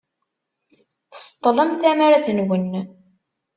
Tseṭṭlem 1.11 1.71
tamart-nwen. 1.81 2.71